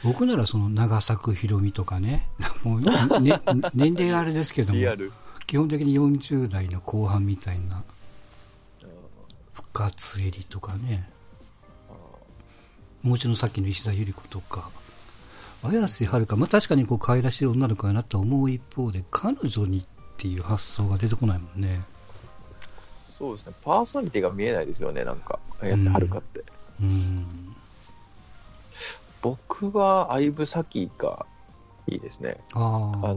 [0.04, 2.28] 僕ならその長作ひろみとかね、
[2.64, 3.42] もう、ね、
[3.74, 5.12] 年齢あれですけども、リアル。
[5.50, 7.82] 基本的に40代の後半みたいな、
[9.52, 11.10] 深津絵里とかね、
[13.02, 14.70] もう一度さっきの石田ゆり子とか、
[15.64, 19.84] 綾瀬はるか、まあ、確かにこう可愛らしい女の子やなと思う一方で彼女にっ
[20.18, 21.82] ていう発想が出てこないもんね。
[22.78, 26.44] そうですね、パーソナリティが見えないですよね、なんか、綾瀬はるかって。
[26.80, 27.26] うん。
[29.24, 31.26] 僕は相武咲が
[31.88, 32.38] いいですね。
[32.54, 33.16] ああ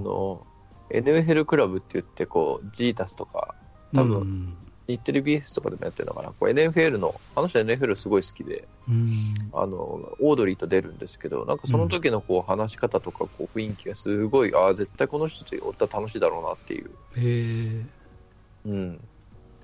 [0.92, 3.54] あの、NFL クラブって言って、こう、ジータスとか、
[3.94, 4.56] 多分、うん。
[4.88, 9.34] 日テレ BS とかでもやってるのかな、こう NFL の、あの人 NFL すごい好きで、うん。
[9.52, 17.86] あの、オードリーと出るんですけど、なんかその時のこう話し方とかこう雰囲気がすごい、ああ、絶対この人とおったら楽しいだろうなっていう、へえ。
[18.66, 19.00] うん。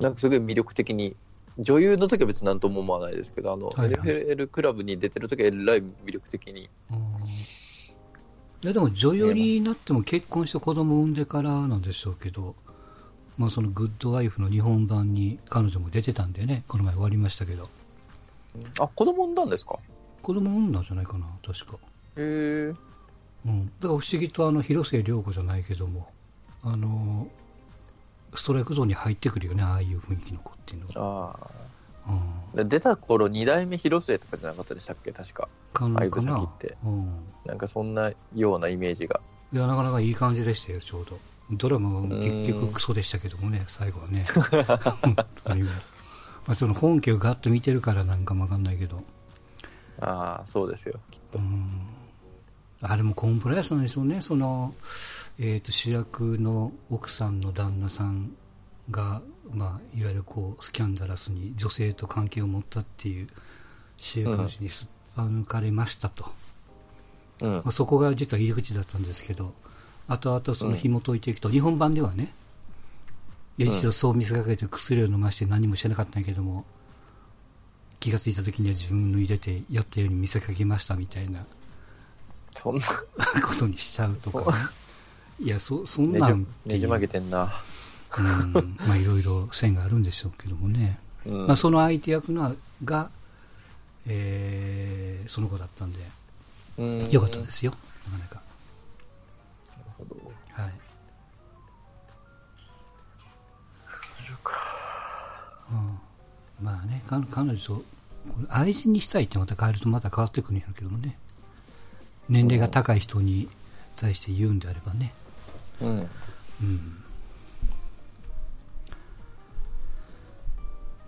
[0.01, 1.17] なんかすごい魅力的に、
[1.59, 4.09] 女優の時は別になんとも思わないですけど、あの、はいはい。
[4.09, 6.71] NFL クラブに出てる時はえらい魅力的に、
[8.63, 12.57] いやでも女優になっても結婚して子供産んでからなんでしょうけど、
[13.37, 16.65] まあ、そのグッドワイフの日本版に彼女も出てたんでね。
[16.67, 17.69] この前終わりましたけど。
[18.81, 19.79] あ、子供産んだんですか？
[20.23, 21.79] 子供産んだんじゃないかな確か、へ
[22.17, 22.75] え。
[23.47, 26.11] うん、だから不思議とあの広末涼子じゃないけども
[26.63, 27.29] あの
[28.35, 31.39] ストライクゾーンに入ってくるよねああいう雰囲気の子っていうのは、
[32.05, 32.21] あうん、
[32.55, 35.13] 出た頃、二代目広末とかじゃなかったでしたっけ？
[35.13, 35.49] 確か。
[35.75, 36.77] 相武咲って。
[36.85, 37.13] うん
[37.45, 39.21] なんかそんなようなイメージが。
[39.53, 41.19] いやなかなかいい感じでしたよちょうど
[41.53, 44.27] ドラマは結局クソでしたけどもね最後はね
[46.47, 49.03] まあその本家をガッと見てるからなんかもわかんないけど
[50.01, 51.01] ああ、そうですよ。
[51.11, 51.39] きっと。
[51.39, 51.81] うん
[52.81, 54.73] あれもコンプライアンスなんでしょうねその、
[55.39, 58.31] えー、と主役の奥さんの旦那さん
[58.91, 59.21] が、
[59.53, 63.29] まあ、いわゆるこうスキャンダラスに女性と関係を持ったっていう
[63.97, 66.25] 週刊誌にすっぱ抜かれましたと、
[67.41, 67.53] うん。
[67.57, 69.55] まあ、そこが実は入り口だったんですけど
[70.07, 72.33] 後々その紐解いていくと、日本版ではね
[73.59, 76.65] 一度そう見せかけて薬を飲まして何もしてなかったんやけども
[78.01, 81.45] 気がついた時には自分の入れてやったように見せかけましたみたいな。
[82.55, 82.85] そんな、
[83.45, 84.59] ことにしちゃうとかね。
[85.41, 87.53] いやそそんねなんねじ曲げてんな。
[88.17, 93.11] うんまあいろいろ線があるんでしょうけどもね、うんまあ、その相手役のが、
[94.07, 95.99] えーその子だったんで
[96.79, 97.73] うんよかったですよ
[98.11, 98.41] なかなかな
[99.77, 100.17] るほど。
[100.53, 100.73] はい
[104.43, 104.55] か
[105.71, 105.99] うん
[106.65, 107.83] まあね、か彼女と、
[108.49, 111.19] 愛人にしたいってまた変えるとまた変わってくるんやけどもね。
[112.29, 113.49] 年齢が高い人に
[113.97, 115.13] 対して言うんであればね。
[115.81, 115.89] うん。
[115.89, 116.09] うん。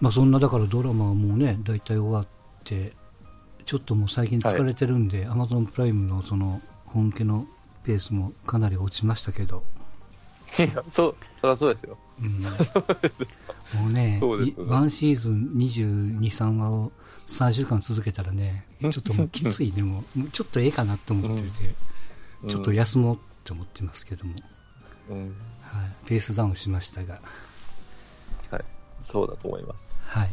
[0.01, 2.27] まあそんな、だからドラマはもうね、大体終わっ
[2.65, 2.93] て、
[3.65, 7.47] ちょっともう最近疲れてるんで、アマゾンプライムのその本家の
[7.85, 9.63] ペースもかなり落ちましたけど、
[10.59, 11.97] いや、そう、そりゃそうですよ。
[12.21, 14.21] うん、もうね
[14.59, 16.93] ワンシーズン22、3話を
[17.29, 21.49] 3週間続けたらね、ちょっともうきつい、でも、もうちょっとええかなって思ってて、
[22.49, 24.35] ちょっと休もうって思ってますけども、
[25.11, 25.19] うん。
[25.63, 27.23] はい、ペースダウンしましたが、はい。
[29.11, 29.93] そうだと思います。
[30.07, 30.29] はい。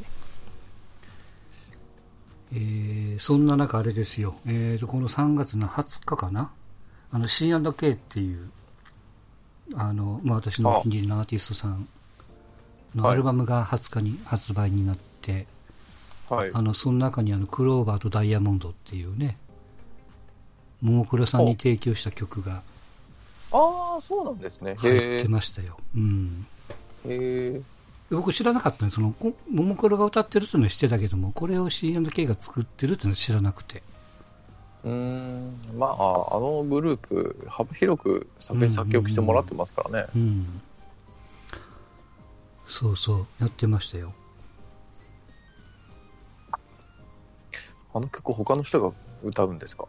[2.54, 6.52] えーそんな中、あれですよ、えーと、この3月の20日かな、
[7.12, 8.52] あの C&K っていう、
[9.76, 11.88] あのまあ、私のお気に入りのアーティストさん
[12.96, 15.48] のはいアルバムが20日に発売になって、
[16.30, 16.52] はい。
[16.54, 19.38] あのその中にあのクローバーとダイヤモンドっていうね、
[20.82, 22.62] ももクロさんに提供した曲が
[23.52, 24.76] ああ、そうなんですね。
[24.78, 25.78] 入へってましたよ。
[25.96, 26.46] うん
[27.06, 27.14] え。
[27.14, 27.77] へえ。
[28.10, 33.84] で僕知らなかったんですそのこももクロが歌ってるっていうのは知ってたけどもこれを C&K が作ってるっていうのは知らなくて。
[34.86, 35.54] うーん。
[35.78, 40.08] まあ、あのグループ、幅広く作品作曲してもらってますからね。
[40.16, 40.62] うん。
[42.68, 43.28] そうそう。
[43.40, 44.14] やってましたよ。
[47.94, 49.86] あの曲、他の人が歌うんですか？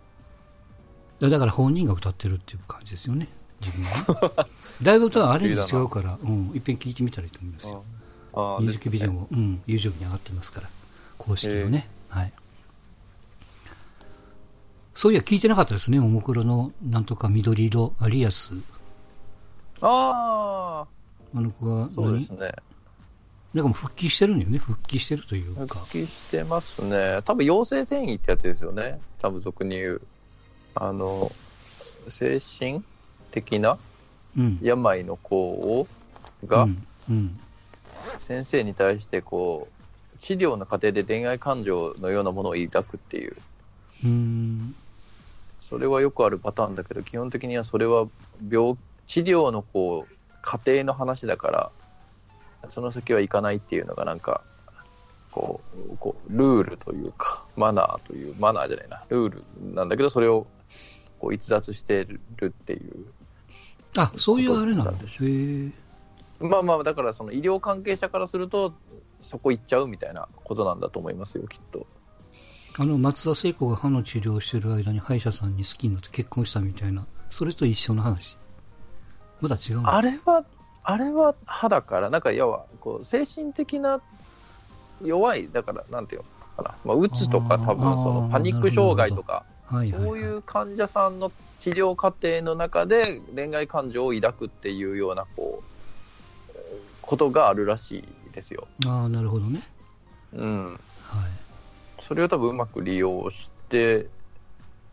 [1.20, 3.28] だだから本人が歌ってるっていう感じですよね。
[3.60, 4.50] 自分はね。
[4.82, 6.76] だいぶ歌はアレンジ違うから、うん、いっぺん。
[6.76, 7.84] 聞いてみたらいいと思いますよ
[8.60, 9.20] ミュージックビデオも。
[9.20, 10.68] も、うん、YouTube に上がってますから
[11.18, 12.32] 公式のね、はい
[14.94, 18.52] そういや聞いてなかったですねももクロのなんとか緑色アリアス
[19.80, 20.84] あ
[21.34, 22.40] あの子があ、そうです何？
[22.40, 22.52] ね。
[23.54, 27.20] なんかもう復帰してるんよね復帰してるというか復帰してますね。
[27.24, 29.00] 多分、妖精転移ってやつですよね。
[29.18, 30.02] 多分、俗に言う。
[30.74, 31.30] あの、
[32.08, 32.82] 精神
[33.30, 33.78] 的な
[34.36, 35.86] うん病の子を、
[36.46, 37.40] が、うんうん
[38.20, 43.36] 先生に対して、こう、治療の過程で恋愛感情のようなものを抱くっていう。
[44.04, 44.74] うん
[45.68, 48.06] それはよくあるパターンだけど、基本的にはそれは
[48.50, 54.40] 病、治療のこう、過程の話だから、その先はいかないっていうのがなんか、
[55.30, 55.60] こ
[55.92, 59.44] う、こうルールというか、マナーという、マナーじゃないな、ルール
[59.74, 60.46] なんだけど、それを
[61.18, 63.06] こう逸脱してるっていう。
[63.98, 65.87] あ、そういうあれなんでしょへえ。
[66.40, 68.74] まあまあ、だからその医療関係者からすると、
[69.20, 71.86] そこ行っちゃうみたいなことなんだと思いますよ、きっと。
[72.78, 78.38] あの、松田聖子が歯の治療をしてる間に歯医者さんに好きになって結婚したみたいな、それと一緒の話。
[79.40, 79.92] まだ違うの？
[79.92, 80.44] あれは、
[80.84, 84.00] あれは歯だから、なんか要は、こう、精神的な
[85.04, 86.22] 弱い、だから、なんていう
[86.56, 86.74] のかな。
[86.84, 90.02] まあ、うつとか多分、そのパニック障害とか、はいはい、はい。
[90.04, 95.67] そういう患者さんの治療過程の中で恋愛感情を抱くっていうような、こう、
[97.08, 98.68] ことがあるらしいですよ。
[98.86, 99.62] ああ、なるほどね。
[100.34, 100.66] うん。
[100.66, 100.78] はい。
[102.02, 104.06] それを多分うまく利用して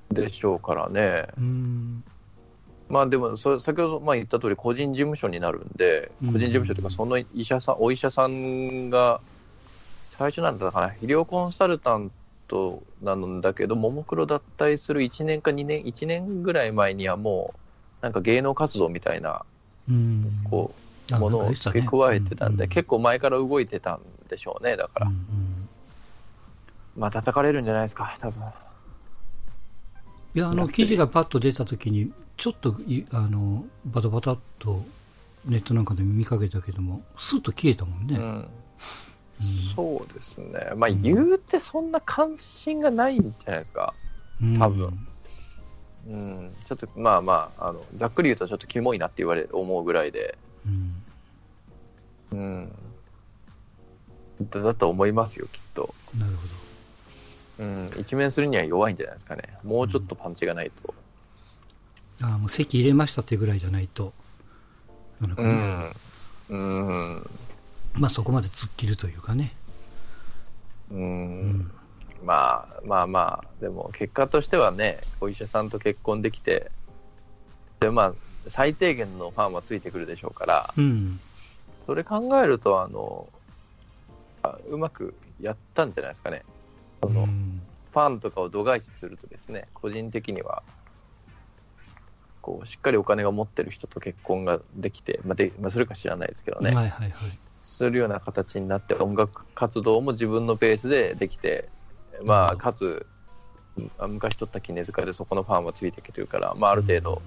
[0.09, 1.27] でしょうからね。
[1.37, 2.03] うーん。
[2.87, 9.19] まあでもそれ、先ほどまあ言った通り、個人事務所になるんで、うん個人事務所というか、その医者さん、お医者さんが、
[10.09, 12.11] 最初なんだかな、医療コンサルタン
[12.47, 17.59] トなんだけど、ももクロ脱退する1年か2年、1年ぐらい前にはもう、
[18.01, 19.45] なんか芸能活動みたいな。
[20.49, 25.07] こあう、ものを付け加えてたんで、結構前から動いてたんでしょうね、だから。
[25.07, 25.69] うんうん
[26.95, 28.41] まあ、叩かれるんじゃないですか、多分。
[30.33, 34.81] いや、あの、記事がパッと出たときに、ちょっとい、あの、バタバタっと
[35.45, 38.15] ネットなんかで見かけたけども、スッと消えたもんね。
[38.17, 38.47] うん。
[39.75, 40.71] そうですね。
[40.75, 43.93] まあ、言うてそんな関心がないんじゃないですか。
[44.41, 45.07] うん多分
[46.07, 46.51] うん。
[46.67, 50.37] ちょっと、まあまあ、あの、ざっくり言うとちょっとキモいなって言われ、思うぐらいで、
[52.35, 52.71] うん。
[54.39, 54.49] うん。
[54.49, 55.93] だだと思いますよ、きっと。
[56.17, 56.55] なるほ
[57.57, 57.91] うん。
[57.99, 59.43] 一面するには弱いんじゃないですかね。
[59.63, 60.93] もうちょっとパンチがないと。
[62.19, 62.27] ど。
[62.27, 64.13] ああ、もう席入れましたってぐらいじゃないと。
[65.21, 65.53] なのかうね。
[65.53, 65.91] ん。
[66.49, 67.29] うん。
[67.93, 69.53] まあそこまで突っ切るというかね。
[70.91, 70.95] う。
[70.95, 71.71] うんん。
[72.23, 76.71] まあまあまあ、でも結果としてはね、お医者さんと結婚できて、
[77.79, 78.13] でまあ、
[78.47, 81.19] 最低限のファンはついてくるでしょうから、うん。
[81.85, 83.29] それ考えると、あの、
[84.43, 86.43] あうまくやったんじゃないですかね。
[87.01, 87.61] あの、うん
[87.95, 90.63] ファンとかを度外視するとですね、個人的には、
[92.41, 97.11] こう、しっかりお金が持ってる人と結婚ができて、まあ、で、まあ、それか知らないですけどね、はいはいはい。
[97.57, 101.69] するような形になって、音楽活動も自分のペースでできて、
[102.21, 103.05] まあ、かつ、
[103.97, 107.21] あ昔取った絹塚でそこのファンはついてきてるから、まあ、ある程度、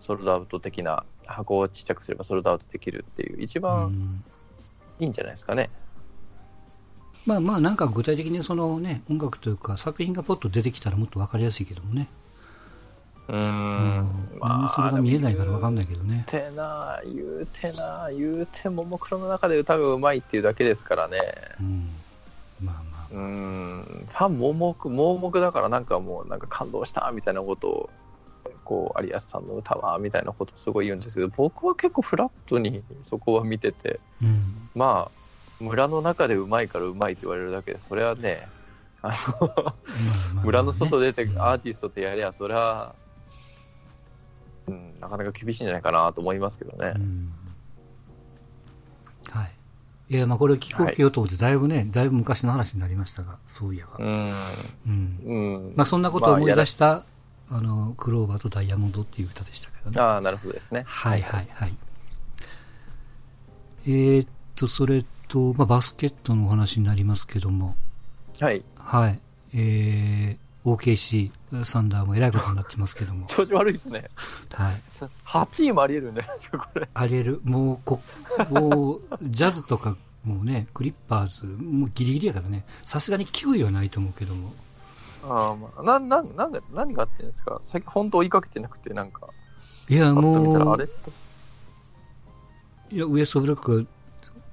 [0.00, 4.24] ソールドアウト的な箱をちっちゃくすればソールドアウトできるっていう、一う番ん
[5.00, 5.70] いいんじゃないですかね。
[7.26, 12.08] まあまあなんか具体的にそのね、音楽というか作品がポッと出てきたらもっとわかりやすいけどもね。
[13.28, 14.38] うんん。
[14.38, 16.26] まあ、それが見えないからわかんないけどね。
[16.30, 21.18] 言うてな、言うてな、言うてももクロの中で歌がうまいっていうだけですからね。
[21.60, 21.88] うん。
[22.62, 23.08] まあまあ。
[23.10, 23.82] うーん。
[23.82, 27.90] ファン盲目、盲目だからなんかもうなんか感動したみたいなことを、
[28.64, 34.68] こう、有安さんの歌は、みたいなことすごい言うんですけど、僕は結構フラットにそこは見てて、うん。
[34.74, 38.48] まあ、村の中でうまいからうまいって言われるだけで、それはね、
[39.02, 39.74] あの、
[40.42, 42.94] 村の外出てうんアーティストってやりゃ、それは、
[44.66, 46.98] うん、なかなか厳しいんじゃないかなと思いますけどねう。
[46.98, 47.32] ん
[49.30, 49.50] はい。
[50.14, 53.88] いや、まあこれ聞こうはい聞こうと思って、だいぶね、だいぶ昔の話になりましたが、そういえば。
[53.98, 54.32] うん。
[54.86, 55.20] うん。
[55.24, 55.72] うん。
[55.76, 57.04] まあそんなことを思い出した、
[57.50, 60.00] あの、クローバーとダイヤモンドっていう歌でしたけどね。
[60.00, 60.84] ああ、なるほどですね。
[60.86, 61.74] はいはいはい。
[63.86, 67.76] えーっと、それと、まあバスケットのお話になりますけども、
[68.40, 68.64] はい。
[68.76, 69.18] はい。
[69.54, 74.08] えー、OKC、サンダーもえらいことになってますけども、調子悪いですね。
[74.52, 74.74] はい。
[75.26, 76.88] 8位もあり得るんじゃないですか、これ。
[76.92, 77.40] ありえる。
[77.44, 78.00] もう、こ、
[78.50, 84.52] もう、ジャズとか、もうね、クリッパーズ、もうギリギリやからね、さすがに9位はないと思うけども、
[85.26, 87.58] ああ、まあ、な、な、なんが、何があってんですか？
[87.62, 89.28] 最近本当追いかけてなくて、なんか、
[89.88, 90.88] いや、もう。
[92.90, 93.84] いや、ウエストブルック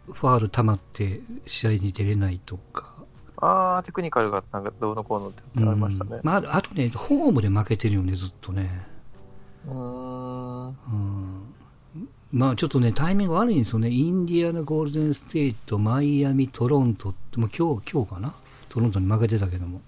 [0.07, 2.93] がファール溜まって試合に出れないとか、
[3.38, 6.22] ああ、テクニカルが、なんか、どうのこうのってありましたねうん。
[6.24, 8.86] まあ、あとね、ホームで負けてるよね、ずっとね。
[9.65, 10.67] うーん。
[10.67, 10.76] うん
[12.34, 13.89] まあちょっとね、タイミング悪いんですよね。
[13.89, 18.34] インディアナ、ゴールデンステート、マイアミ、トロントって、もう今日、今日かな？
[18.69, 19.82] トロントに負けてたけども。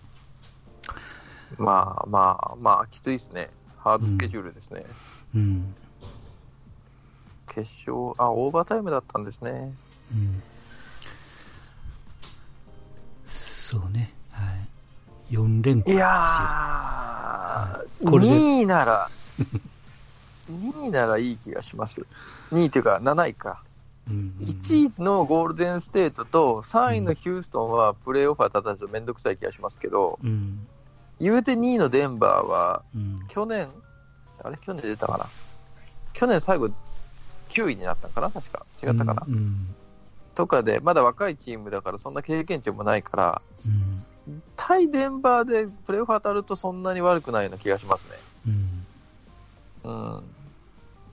[1.57, 3.49] まあまあまあ、きついですね。
[3.77, 4.83] ハードスケジュールですね。
[5.35, 5.75] うん。
[7.47, 9.73] 決勝、あ、オーバータイムだったんですね。
[10.11, 10.41] うん。
[13.25, 14.13] そうね。
[14.31, 14.43] は
[15.29, 15.33] い。
[15.33, 15.95] 4連覇ですよ。
[15.95, 19.09] いやー、これで2位なら、
[20.51, 22.05] 2位ならいい気がします。
[22.51, 23.63] 2位っていうか、7位か。
[24.09, 30.67] うん1位のゴールデンステートと3位のヒューストンはプレーオフは立たずめんどくさい気がしますけど、うん。
[31.23, 33.25] 言うて2位のデンバーは、うん。
[33.29, 33.69] 去年、
[34.43, 34.57] あれ？
[34.57, 35.25] 去年出たかな？
[36.11, 36.69] 去年最後
[37.49, 38.29] 9位になったのかな？
[38.29, 38.65] 確か。
[38.83, 39.73] 違ったかな、うん。
[40.35, 44.33] とかで、まだ若いチームだからそんな経験値もないから、うん。
[44.55, 48.17] 対デンバーでプレーオフ当たるとそんなに悪くないような気がしますね。
[49.85, 50.15] うん。
[50.15, 50.23] うん。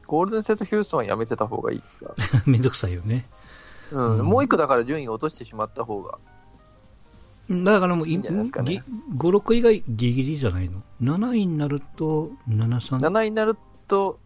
[0.06, 2.14] ゴールデンステート・ヒューストンはやめてた方がいい気が。
[2.46, 3.26] めんどくさいよね。
[3.92, 4.18] うん。
[4.18, 6.18] うんもう一個だから順位を落としてしまった方が。
[7.51, 12.98] だからもう、いいいんじゃないですかねぎ5、6以外ギリギリじゃないの ?7 位になると、7、3?
[12.98, 13.57] 7位になる
[13.88, 14.20] と、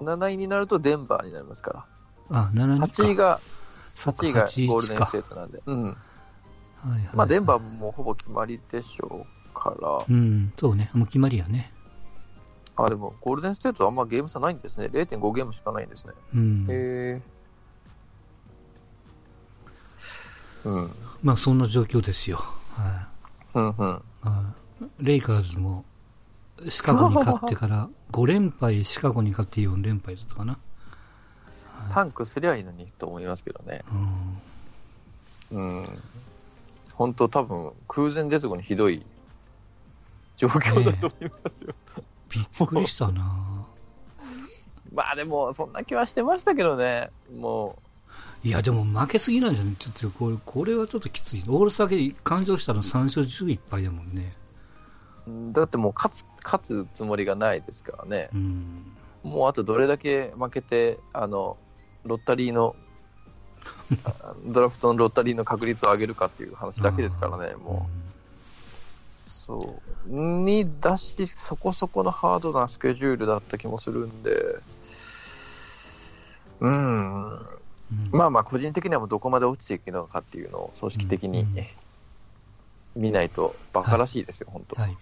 [0.00, 1.86] 7位になるとデンバーになりますか
[2.30, 2.38] ら。
[2.38, 2.86] あ、7位か。
[2.86, 3.40] 8位が、
[3.94, 5.62] そっか8位が8ゴールデンかステートなんで。
[5.66, 5.84] うん。
[5.84, 10.04] はいはいはいまあデンバーもほぼ決まりでしょうから。
[10.08, 10.90] うん、そうね。
[10.94, 11.72] もう決まりやね。
[12.74, 14.86] あ、でもゴールデンステートはあんまゲーム差ないんですね。
[14.86, 16.14] 0.5ゲームしかないんですね。
[16.34, 16.66] うん。
[16.68, 17.22] へえ。
[20.64, 20.90] うん。
[21.22, 22.36] まあそんな状況ですよ。
[22.36, 23.08] は
[23.54, 24.02] うんうん。
[25.00, 25.84] レイカーズも、
[26.68, 30.58] シカゴに勝ってから、5連敗、シカゴに勝って4連敗だったかな。
[31.92, 33.82] タンクすりゃいいのにと思いますけどね。
[35.50, 35.80] うん。
[35.80, 36.02] うん。
[36.94, 39.04] 本当多分空前絶後にひどい
[40.36, 41.74] 状況だと思いますよ。
[42.30, 43.66] びっくりしたな
[44.92, 47.10] まあでも、そんな気はしてましたけどね。
[47.34, 47.78] も
[48.44, 49.74] いや、でも負けすぎなんじゃない？
[49.76, 51.44] ちょっとこれ、これはちょっときつい。
[51.48, 54.34] オールスターで感情したら3勝11敗だもんね。
[55.28, 58.30] う、だってもう勝つ、勝つつもりがないですからね。
[58.34, 58.92] うん。
[59.22, 61.56] もうあとどれだけ負けて、あの、
[62.04, 62.74] ロッタリーの、
[64.04, 67.86] あ ドラフトのロッタリーの確率を上げるかっていう話だけですからね、も
[69.26, 69.30] う。
[69.30, 70.10] そう。
[70.10, 74.36] に出し、そこそこのハードなスケジュールだった気もするんで、
[76.60, 77.40] うん。
[78.12, 78.18] うん。
[78.18, 81.56] まあまあ、個人的にはもうどこまで落ちていくのかっていうのを組織的にうん
[82.94, 84.80] 見ないとバカらしいですよ、本当。
[84.80, 84.96] はい。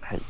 [0.00, 0.20] はい。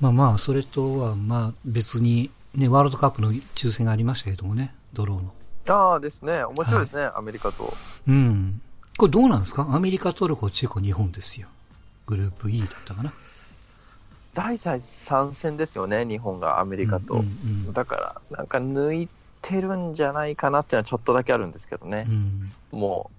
[0.00, 5.32] まあまあ、それとは、まあ別に、ね、ワールドカップの抽選がありましたけれどもね、ドローの。
[5.68, 7.72] ああですね、面白いですね、アメリカと。
[8.08, 8.60] うん。
[8.96, 9.66] これどうなんですか？
[9.70, 11.48] アメリカ、トルコ、チェコ、日本ですよ。
[12.06, 13.12] グループ E だったかな。
[14.32, 17.14] 第3戦ですよね、日本がアメリカと。
[17.14, 17.96] うんうんだか
[18.30, 19.08] ら、なんか抜い
[19.42, 22.12] てるんじゃないかなっていうのはちょっとだけあるんですけどねう。
[22.12, 22.52] ん。
[22.72, 23.10] も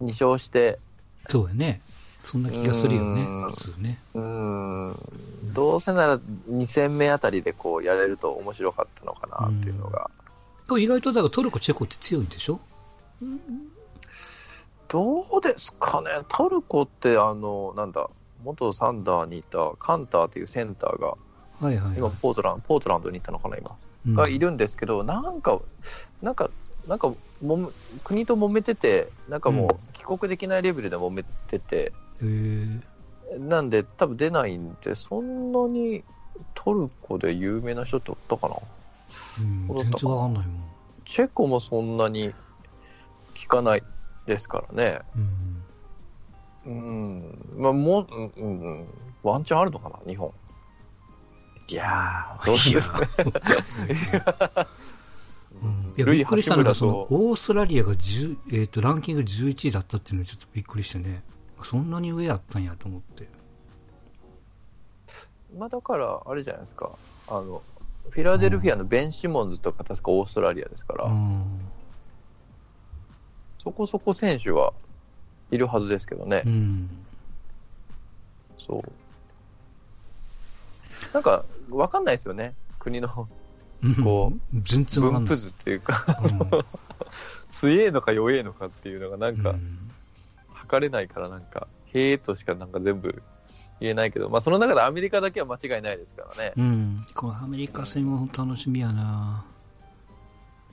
[0.00, 0.78] う、2勝して、
[1.26, 1.80] そうやね。
[2.24, 3.98] そんな気がするよねうん、普通ね。
[4.14, 4.96] うーん、
[5.52, 10.10] どうせなら2戦目あたりでこうやれると面白かったのかなっていうのが。
[10.66, 12.60] これ意外とだからトルコ、チェコって強いんでしょ？
[14.88, 18.08] どうですかね、トルコって、あの、なんだ、
[18.42, 21.08] 元サンダーにいたカンターというセンターが、
[21.60, 23.76] はいはい、今はいポートランド、ポートランドに行ったのかな、今。
[24.06, 24.14] うん。
[24.14, 25.60] がいるんですけど、なんか、
[26.22, 26.50] なんか、
[26.86, 27.68] なんかもめ、
[28.04, 32.82] 国と揉めてて、なんかもうんう、帰国できないレベルで揉めてて、へー
[33.38, 36.04] なんで、多分出ないんで、そんなに
[36.54, 38.56] トルコで有名な人っておったかな？
[39.40, 40.64] うん、全然わかんないもん。
[41.06, 42.34] チェコもそんなに
[43.34, 43.82] 聞かない
[44.26, 45.00] ですからね。
[45.16, 45.64] うん。
[46.66, 48.88] うん、まあ、もう、うん、うんうん、
[49.22, 50.32] ワンチャンあるのかな、日本。
[51.68, 52.84] いやー、どうしよう。
[55.62, 61.22] うんいやびっくりしたのが、オーストラリアが10、えっ、と、ランキング11位だったっていうのはちょっとびっくりしてね。
[61.62, 63.28] そんなに上やったんやと思って。
[65.56, 66.90] まあ、だから、あれじゃないですか。
[67.28, 67.62] あの、
[68.10, 71.44] フィラデルフィアのベン・シモンズとか確かオーストラリアですから、うん。
[73.58, 74.74] そこそこ選手は
[75.50, 76.42] いるはずですけどね。
[76.44, 76.90] うん。
[78.58, 78.80] そう。
[81.14, 81.44] なんか、
[81.76, 82.54] わかんないですよね。
[82.78, 85.02] 国のこう、全然。
[85.10, 86.64] 分布図っていうか、うん
[87.50, 89.90] 強えのか弱えのかっていうのがなんか、うん
[90.52, 93.22] 測れないからなんか、へえとしかなんか全部
[93.80, 96.52] 言えないけど、まあその中でアメリカだけは間違いないですからね。
[96.56, 97.06] うん。
[97.14, 99.44] このアメリカ戦も楽しみやな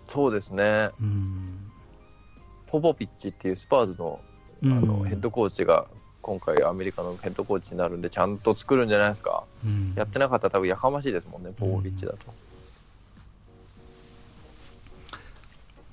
[0.08, 0.90] そうですね。
[1.02, 1.72] うん。
[2.68, 4.22] ポポピッチっていうスパーズの
[4.64, 5.88] あうんのヘッドコーチが
[6.22, 9.44] 今回アメリカのヘッドコーチになるんでちゃんと作るんじゃないですか？
[9.66, 12.18] うんやってなかったら多分やかましいですもんね、ポポピッチだと。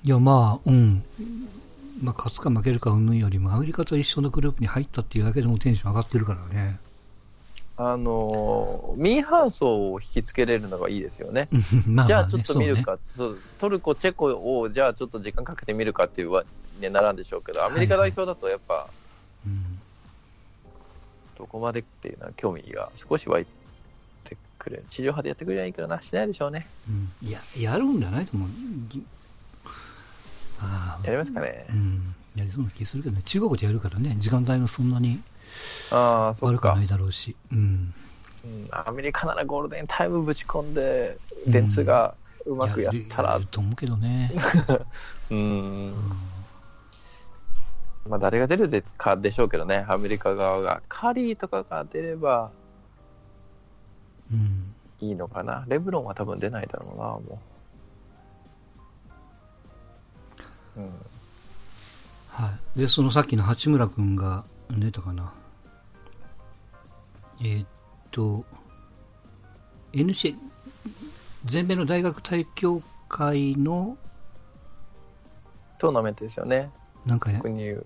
[0.05, 1.03] いや、まあ、うん。
[2.01, 6.79] まあ、勝つか負けるか云々よりも、アメリカと一緒のグループに入ったっていうだけでもテンション上がってるからね。
[7.75, 11.47] あのーミーハー層を引きつけれるのがいいですよね。
[11.87, 14.25] まあまあ、ね、じゃあちょっと見るそうねか、そうトルコ、チェコ
[14.61, 16.43] をじゃあちょっと時間かけてみるかっていうわ
[16.79, 18.98] ねならんでしょうけど、アメリカ代表だとやっぱ、うん
[21.39, 23.47] どこまでっていうのは興味が少し湧い
[24.25, 26.67] てくれ、地上波でやってくれりゃいいからな、しないでしょうね。
[27.21, 27.27] うん。
[27.27, 28.49] いや、やるんじゃないと思う。
[31.05, 31.73] やりますかねう。
[31.73, 32.15] ん。
[32.35, 33.21] やりそうな気するけどね。
[33.23, 35.19] 中国でやるからね、時間帯もそんなに
[35.91, 36.83] あ悪くな。
[36.83, 37.37] いだろうし。
[37.53, 37.57] うん。
[37.57, 37.93] うん
[38.71, 41.17] アメリカならゴールデンタイムぶち込んで、
[41.47, 42.15] 電通が
[42.45, 44.31] うまくやったらやる、と思うけどね。
[45.31, 45.93] うん。
[48.07, 50.81] まあ、誰が出るでかでしょうけどね、アメリカ側が。
[50.87, 52.51] カリーとかが出れば
[54.31, 54.75] うん。
[55.01, 55.65] いいのかな。
[55.67, 57.39] レブロンは多分出ないだろうな、も
[60.77, 60.79] う。
[60.81, 60.85] うん。
[62.29, 62.79] はい。
[62.79, 65.33] で、そのさっきの八村君が出たかな。
[67.41, 67.67] えーっ
[68.11, 68.45] と、
[69.93, 70.35] NC、
[71.45, 73.97] 全米の大学体協会の、
[75.77, 76.69] トーナメントですよね。
[77.05, 77.85] なんかや、特に言う、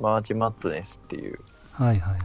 [0.00, 1.38] マーチマットネスっていう。
[1.72, 2.20] はいはいはい。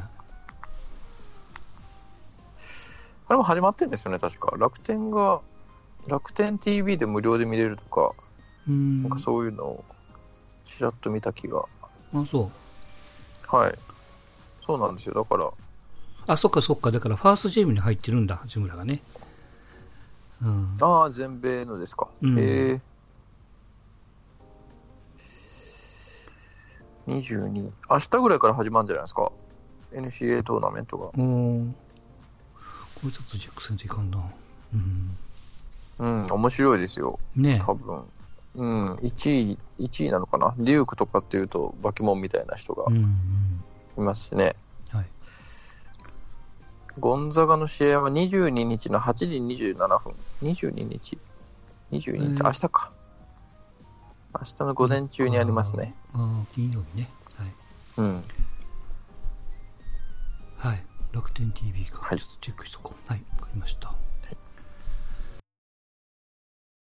[3.28, 4.56] あれも始まってんですよね、確か。
[4.58, 5.42] 楽天が、
[6.08, 8.14] 楽天 TV で無料で見れるとか、
[8.68, 9.04] うん。
[9.04, 9.86] なんかそういうのを
[10.66, 11.66] ちらっと見た気が。
[12.14, 12.52] あ、そ
[13.52, 13.56] う。
[13.56, 13.74] はい。
[14.62, 15.16] そうなんですよ。
[15.16, 15.52] だから、
[16.28, 16.92] あ、そっかそっか。
[16.92, 19.02] だからファーストチームに入ってるんだ、八村がね。
[20.42, 20.78] うん。
[20.82, 22.08] ああ、全米のですか。
[22.22, 22.82] うんへえ。
[27.08, 27.72] 22。
[27.89, 29.32] 明日ぐらいから始まるんじゃないですか
[29.93, 31.06] ？NCA トーナメントが。
[31.08, 34.24] おーこれちょっとチェックせんといかんな。
[34.74, 35.18] うん。
[35.99, 37.20] うん、面白いですよ。
[37.36, 38.04] ね多分。
[38.56, 40.54] うん、1位、1位なのかな？
[40.58, 43.04] デュークとかっていうと、バケモンみたいな人がうんうん。
[43.97, 44.56] いますしね。
[44.91, 45.06] はい。
[46.99, 49.26] ゴンザガの試合は22日の8時
[49.76, 50.14] 27分。
[50.43, 51.18] 22日
[51.91, 52.91] ?22 日、えー明日か。
[54.36, 55.94] 明日の午前中にありますね。
[56.14, 56.22] あー。
[56.22, 57.08] あー金曜日ね。
[57.98, 58.16] うん。
[58.16, 58.24] はい。
[60.58, 60.84] はい。
[61.12, 62.00] 楽天 TV か。
[62.02, 63.08] はいちょっとチェックしとこう。
[63.08, 63.22] はい。
[63.40, 63.94] わかりました。